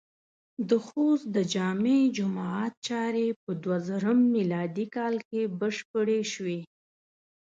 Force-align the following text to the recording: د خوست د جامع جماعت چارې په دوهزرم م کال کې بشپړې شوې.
د 0.69 0.71
خوست 0.87 1.25
د 1.35 1.37
جامع 1.53 1.99
جماعت 2.17 2.73
چارې 2.87 3.27
په 3.41 3.51
دوهزرم 3.63 4.19
م 4.33 4.35
کال 4.95 5.15
کې 5.29 5.41
بشپړې 5.59 6.21
شوې. 6.33 6.59